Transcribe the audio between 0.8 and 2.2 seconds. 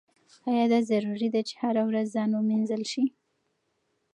ضروري ده چې هره ورځ